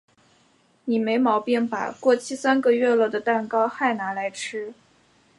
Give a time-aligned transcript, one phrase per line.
[0.85, 1.95] 你没毛病吧？
[1.99, 4.73] 过期三个月了的蛋糕嗨拿来吃？